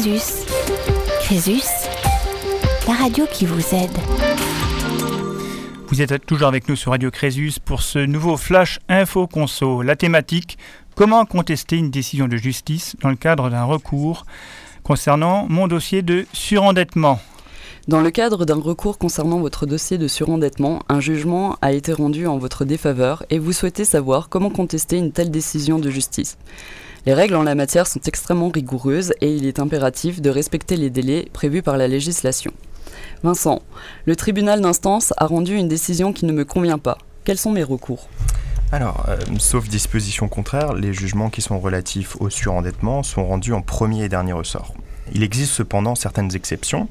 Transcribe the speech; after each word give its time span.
Crésus. 0.00 0.46
Crésus, 1.20 1.62
la 2.88 2.94
radio 2.94 3.26
qui 3.30 3.44
vous 3.44 3.60
aide. 3.74 3.90
Vous 5.88 6.00
êtes 6.00 6.24
toujours 6.24 6.48
avec 6.48 6.70
nous 6.70 6.76
sur 6.76 6.92
Radio 6.92 7.10
Crésus 7.10 7.60
pour 7.62 7.82
ce 7.82 7.98
nouveau 7.98 8.38
Flash 8.38 8.78
Info 8.88 9.26
Conso. 9.26 9.82
La 9.82 9.96
thématique 9.96 10.56
Comment 10.94 11.26
contester 11.26 11.76
une 11.76 11.90
décision 11.90 12.28
de 12.28 12.38
justice 12.38 12.96
dans 13.02 13.10
le 13.10 13.16
cadre 13.16 13.50
d'un 13.50 13.64
recours 13.64 14.24
concernant 14.84 15.46
mon 15.50 15.68
dossier 15.68 16.00
de 16.00 16.24
surendettement? 16.32 17.20
Dans 17.86 18.00
le 18.00 18.10
cadre 18.10 18.46
d'un 18.46 18.58
recours 18.58 18.96
concernant 18.96 19.40
votre 19.40 19.66
dossier 19.66 19.98
de 19.98 20.08
surendettement, 20.08 20.80
un 20.88 21.00
jugement 21.00 21.58
a 21.60 21.72
été 21.72 21.92
rendu 21.92 22.26
en 22.26 22.38
votre 22.38 22.64
défaveur 22.64 23.24
et 23.28 23.38
vous 23.38 23.52
souhaitez 23.52 23.84
savoir 23.84 24.30
comment 24.30 24.48
contester 24.48 24.96
une 24.96 25.12
telle 25.12 25.30
décision 25.30 25.78
de 25.78 25.90
justice. 25.90 26.38
Les 27.06 27.14
règles 27.14 27.36
en 27.36 27.42
la 27.42 27.54
matière 27.54 27.86
sont 27.86 28.00
extrêmement 28.06 28.50
rigoureuses 28.50 29.14
et 29.22 29.34
il 29.34 29.46
est 29.46 29.58
impératif 29.58 30.20
de 30.20 30.28
respecter 30.28 30.76
les 30.76 30.90
délais 30.90 31.28
prévus 31.32 31.62
par 31.62 31.78
la 31.78 31.88
législation. 31.88 32.52
Vincent, 33.22 33.62
le 34.04 34.16
tribunal 34.16 34.60
d'instance 34.60 35.14
a 35.16 35.26
rendu 35.26 35.56
une 35.56 35.68
décision 35.68 36.12
qui 36.12 36.26
ne 36.26 36.32
me 36.32 36.44
convient 36.44 36.78
pas. 36.78 36.98
Quels 37.24 37.38
sont 37.38 37.52
mes 37.52 37.62
recours? 37.62 38.08
Alors, 38.72 39.04
euh, 39.08 39.16
sauf 39.38 39.68
disposition 39.68 40.28
contraire, 40.28 40.74
les 40.74 40.92
jugements 40.92 41.30
qui 41.30 41.42
sont 41.42 41.58
relatifs 41.58 42.16
au 42.20 42.30
surendettement 42.30 43.02
sont 43.02 43.26
rendus 43.26 43.52
en 43.52 43.62
premier 43.62 44.04
et 44.04 44.08
dernier 44.08 44.32
ressort. 44.32 44.74
Il 45.12 45.22
existe 45.22 45.52
cependant 45.52 45.94
certaines 45.94 46.36
exceptions 46.36 46.86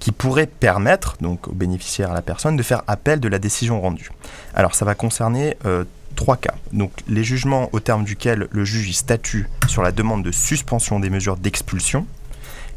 qui 0.00 0.10
pourraient 0.12 0.46
permettre 0.46 1.16
donc 1.20 1.46
aux 1.48 1.52
bénéficiaires 1.52 2.10
à 2.10 2.14
la 2.14 2.22
personne 2.22 2.56
de 2.56 2.62
faire 2.62 2.82
appel 2.86 3.20
de 3.20 3.28
la 3.28 3.38
décision 3.38 3.80
rendue. 3.80 4.10
Alors 4.54 4.74
ça 4.74 4.84
va 4.84 4.94
concerner 4.94 5.56
euh, 5.66 5.84
trois 6.16 6.36
cas. 6.36 6.54
Donc 6.72 6.92
les 7.08 7.24
jugements 7.24 7.68
au 7.72 7.80
terme 7.80 8.04
duquel 8.04 8.48
le 8.50 8.64
juge 8.64 8.92
statue 8.92 9.48
sur 9.68 9.82
la 9.82 9.92
demande 9.92 10.24
de 10.24 10.32
suspension 10.32 11.00
des 11.00 11.10
mesures 11.10 11.36
d'expulsion, 11.36 12.06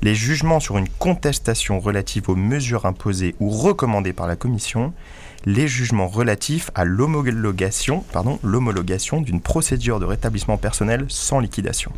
les 0.02 0.16
jugements 0.16 0.60
sur 0.60 0.78
une 0.78 0.90
contestation 0.90 1.80
relative 1.80 2.30
aux 2.30 2.36
mesures 2.36 2.86
imposées 2.86 3.36
ou 3.40 3.50
recommandées 3.50 4.14
par 4.14 4.28
la 4.28 4.36
commission, 4.36 4.94
les 5.46 5.68
jugements 5.68 6.08
relatifs 6.08 6.72
à 6.76 6.84
l'homologation, 6.84 8.04
l'homologation 8.44 9.22
d'une 9.22 9.42
procédure 9.42 10.00
de 10.00 10.06
rétablissement 10.06 10.58
personnel 10.58 11.06
sans 11.08 11.40
liquidation. 11.40 11.92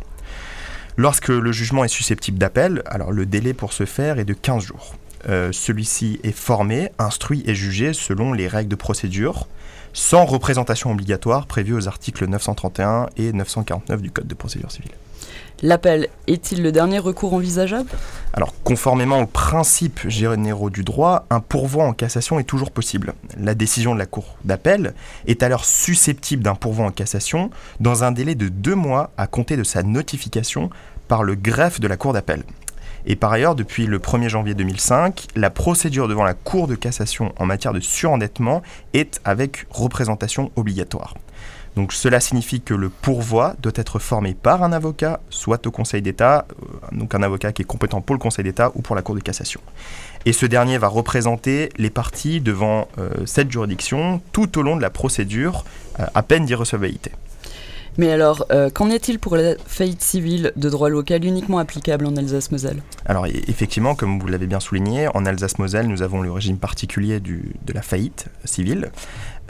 Lorsque 0.96 1.28
le 1.28 1.52
jugement 1.52 1.84
est 1.84 1.88
susceptible 1.88 2.38
d'appel, 2.38 2.82
alors 2.86 3.12
le 3.12 3.26
délai 3.26 3.54
pour 3.54 3.72
ce 3.72 3.84
faire 3.84 4.18
est 4.18 4.24
de 4.24 4.34
15 4.34 4.64
jours. 4.64 4.94
Euh, 5.28 5.50
celui-ci 5.52 6.20
est 6.22 6.32
formé, 6.32 6.90
instruit 6.98 7.42
et 7.46 7.54
jugé 7.54 7.92
selon 7.92 8.32
les 8.32 8.48
règles 8.48 8.70
de 8.70 8.76
procédure, 8.76 9.46
sans 9.92 10.24
représentation 10.24 10.92
obligatoire 10.92 11.46
prévue 11.46 11.74
aux 11.74 11.88
articles 11.88 12.26
931 12.26 13.08
et 13.16 13.32
949 13.32 14.02
du 14.02 14.10
Code 14.10 14.26
de 14.26 14.34
procédure 14.34 14.70
civile. 14.70 14.92
L'appel 15.62 16.08
est-il 16.26 16.62
le 16.62 16.70
dernier 16.70 16.98
recours 16.98 17.32
envisageable? 17.32 17.88
Alors, 18.34 18.52
conformément 18.62 19.20
aux 19.20 19.26
principes 19.26 20.06
généraux 20.06 20.68
du 20.68 20.84
droit, 20.84 21.24
un 21.30 21.40
pourvoi 21.40 21.84
en 21.84 21.94
cassation 21.94 22.38
est 22.38 22.44
toujours 22.44 22.70
possible. 22.70 23.14
La 23.38 23.54
décision 23.54 23.94
de 23.94 23.98
la 23.98 24.04
Cour 24.04 24.36
d'appel 24.44 24.92
est 25.26 25.42
alors 25.42 25.64
susceptible 25.64 26.42
d'un 26.42 26.54
pourvoi 26.54 26.84
en 26.84 26.90
cassation 26.90 27.50
dans 27.80 28.04
un 28.04 28.12
délai 28.12 28.34
de 28.34 28.48
deux 28.48 28.74
mois 28.74 29.12
à 29.16 29.26
compter 29.26 29.56
de 29.56 29.64
sa 29.64 29.82
notification 29.82 30.68
par 31.08 31.22
le 31.22 31.34
greffe 31.34 31.80
de 31.80 31.88
la 31.88 31.96
Cour 31.96 32.12
d'appel. 32.12 32.42
Et 33.06 33.16
par 33.16 33.32
ailleurs, 33.32 33.54
depuis 33.54 33.86
le 33.86 33.98
1er 33.98 34.28
janvier 34.28 34.54
2005, 34.54 35.28
la 35.36 35.50
procédure 35.50 36.08
devant 36.08 36.24
la 36.24 36.34
Cour 36.34 36.66
de 36.66 36.74
cassation 36.74 37.32
en 37.38 37.46
matière 37.46 37.72
de 37.72 37.80
surendettement 37.80 38.62
est 38.94 39.20
avec 39.24 39.66
représentation 39.70 40.50
obligatoire. 40.56 41.14
Donc 41.76 41.92
cela 41.92 42.20
signifie 42.20 42.62
que 42.62 42.72
le 42.72 42.88
pourvoi 42.88 43.54
doit 43.60 43.72
être 43.76 43.98
formé 43.98 44.34
par 44.34 44.62
un 44.62 44.72
avocat, 44.72 45.20
soit 45.28 45.66
au 45.66 45.70
Conseil 45.70 46.00
d'État, 46.00 46.46
euh, 46.50 46.96
donc 46.96 47.14
un 47.14 47.22
avocat 47.22 47.52
qui 47.52 47.62
est 47.62 47.66
compétent 47.66 48.00
pour 48.00 48.14
le 48.14 48.18
Conseil 48.18 48.44
d'État 48.44 48.72
ou 48.74 48.82
pour 48.82 48.96
la 48.96 49.02
Cour 49.02 49.14
de 49.14 49.20
cassation. 49.20 49.60
Et 50.24 50.32
ce 50.32 50.46
dernier 50.46 50.78
va 50.78 50.88
représenter 50.88 51.68
les 51.76 51.90
parties 51.90 52.40
devant 52.40 52.88
euh, 52.98 53.10
cette 53.26 53.50
juridiction 53.50 54.22
tout 54.32 54.58
au 54.58 54.62
long 54.62 54.74
de 54.74 54.82
la 54.82 54.90
procédure 54.90 55.64
euh, 56.00 56.06
à 56.14 56.22
peine 56.22 56.46
d'irrecevabilité. 56.46 57.12
Mais 57.98 58.10
alors, 58.12 58.46
euh, 58.50 58.68
qu'en 58.68 58.90
est-il 58.90 59.18
pour 59.18 59.36
la 59.36 59.54
faillite 59.66 60.02
civile 60.02 60.52
de 60.56 60.68
droit 60.68 60.90
local 60.90 61.24
uniquement 61.24 61.58
applicable 61.58 62.06
en 62.06 62.14
Alsace-Moselle? 62.16 62.82
Alors 63.06 63.26
e-, 63.26 63.30
effectivement, 63.48 63.94
comme 63.94 64.18
vous 64.18 64.26
l'avez 64.26 64.46
bien 64.46 64.60
souligné, 64.60 65.08
en 65.14 65.24
Alsace-Moselle, 65.24 65.86
nous 65.86 66.02
avons 66.02 66.20
le 66.20 66.30
régime 66.30 66.58
particulier 66.58 67.20
de 67.20 67.72
la 67.72 67.82
faillite 67.82 68.26
civile. 68.44 68.90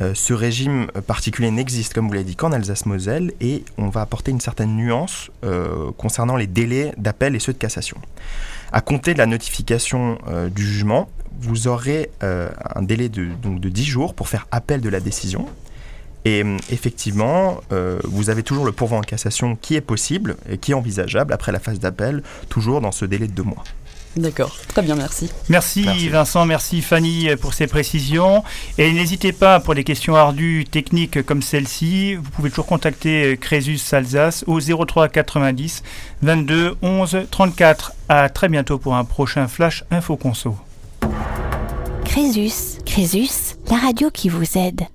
Euh, 0.00 0.12
ce 0.14 0.32
régime 0.32 0.86
particulier 1.06 1.50
n'existe, 1.50 1.94
comme 1.94 2.06
vous 2.06 2.12
l'avez 2.12 2.24
dit, 2.24 2.36
qu'en 2.36 2.52
Alsace-Moselle 2.52 3.32
et 3.40 3.64
on 3.78 3.88
va 3.88 4.02
apporter 4.02 4.30
une 4.30 4.40
certaine 4.40 4.76
nuance 4.76 5.30
euh, 5.44 5.90
concernant 5.96 6.36
les 6.36 6.46
délais 6.46 6.92
d'appel 6.98 7.34
et 7.34 7.40
ceux 7.40 7.52
de 7.52 7.58
cassation. 7.58 7.96
À 8.72 8.80
compter 8.80 9.14
de 9.14 9.18
la 9.18 9.26
notification 9.26 10.18
du 10.54 10.66
jugement, 10.66 11.08
vous 11.40 11.68
aurez 11.68 12.10
un 12.20 12.82
délai 12.82 13.08
de, 13.08 13.28
donc 13.40 13.60
de 13.60 13.68
10 13.68 13.84
jours 13.84 14.14
pour 14.14 14.28
faire 14.28 14.48
appel 14.50 14.80
de 14.80 14.88
la 14.88 14.98
décision 14.98 15.46
et 16.26 16.42
euh, 16.42 16.56
effectivement, 16.70 17.60
euh, 17.70 18.00
vous 18.02 18.30
avez 18.30 18.42
toujours 18.42 18.64
le 18.64 18.72
pourvoi 18.72 18.98
en 18.98 19.02
cassation 19.02 19.54
qui 19.54 19.76
est 19.76 19.80
possible 19.80 20.36
et 20.50 20.58
qui 20.58 20.72
est 20.72 20.74
envisageable 20.74 21.32
après 21.32 21.52
la 21.52 21.60
phase 21.60 21.78
d'appel, 21.78 22.24
toujours 22.48 22.80
dans 22.80 22.90
ce 22.90 23.04
délai 23.04 23.28
de 23.28 23.32
deux 23.32 23.44
mois. 23.44 23.62
D'accord, 24.16 24.56
très 24.66 24.82
bien, 24.82 24.96
merci. 24.96 25.30
merci. 25.48 26.08
Vincent, 26.08 26.44
merci 26.44 26.82
Fanny 26.82 27.28
pour 27.40 27.54
ces 27.54 27.68
précisions. 27.68 28.42
Et 28.76 28.90
n'hésitez 28.92 29.30
pas 29.30 29.60
pour 29.60 29.76
des 29.76 29.84
questions 29.84 30.16
ardues, 30.16 30.64
techniques 30.68 31.22
comme 31.22 31.42
celle-ci, 31.42 32.16
vous 32.16 32.30
pouvez 32.30 32.50
toujours 32.50 32.66
contacter 32.66 33.36
Crésus 33.36 33.78
Alsace 33.92 34.42
au 34.48 34.58
03 34.58 35.08
90 35.08 35.84
22 36.22 36.76
11 36.82 37.18
34. 37.30 37.92
À 38.08 38.28
très 38.30 38.48
bientôt 38.48 38.78
pour 38.78 38.96
un 38.96 39.04
prochain 39.04 39.46
Flash 39.46 39.84
Info 39.92 40.16
Conso. 40.16 40.56
Crésus, 42.04 42.80
Crésus, 42.84 43.54
la 43.70 43.76
radio 43.76 44.10
qui 44.10 44.28
vous 44.28 44.56
aide. 44.56 44.86